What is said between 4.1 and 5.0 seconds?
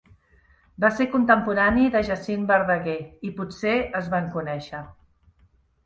van conèixer.